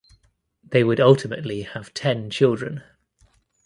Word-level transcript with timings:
They 0.63 0.83
would 0.83 0.99
ultimately 0.99 1.61
have 1.61 1.93
ten 1.93 2.31
children. 2.31 2.81